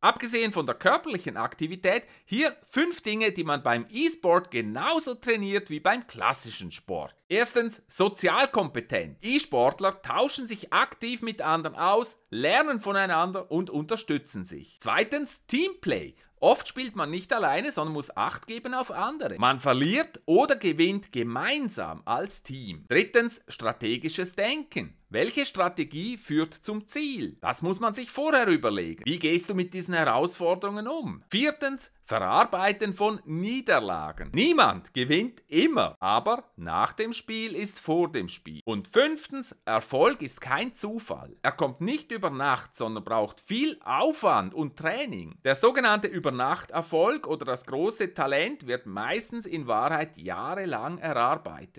[0.00, 5.80] Abgesehen von der körperlichen Aktivität, hier fünf Dinge, die man beim E-Sport genauso trainiert wie
[5.80, 7.16] beim klassischen Sport.
[7.28, 9.18] Erstens Sozialkompetenz.
[9.22, 14.76] E-Sportler tauschen sich aktiv mit anderen aus, lernen voneinander und unterstützen sich.
[14.80, 16.14] Zweitens Teamplay.
[16.40, 19.38] Oft spielt man nicht alleine, sondern muss Acht geben auf andere.
[19.38, 22.84] Man verliert oder gewinnt gemeinsam als Team.
[22.88, 24.94] Drittens strategisches Denken.
[25.10, 27.38] Welche Strategie führt zum Ziel?
[27.40, 29.04] Das muss man sich vorher überlegen.
[29.04, 31.22] Wie gehst du mit diesen Herausforderungen um?
[31.30, 34.30] Viertens, Verarbeiten von Niederlagen.
[34.32, 38.62] Niemand gewinnt immer, aber nach dem Spiel ist vor dem Spiel.
[38.64, 41.36] Und fünftens, Erfolg ist kein Zufall.
[41.42, 45.36] Er kommt nicht über Nacht, sondern braucht viel Aufwand und Training.
[45.44, 51.66] Der sogenannte Übernachterfolg oder das große Talent wird meistens in Wahrheit jahrelang erarbeitet.